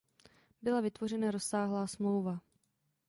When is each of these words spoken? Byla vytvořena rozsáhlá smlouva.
Byla 0.61 0.81
vytvořena 0.81 1.31
rozsáhlá 1.31 1.87
smlouva. 1.87 2.39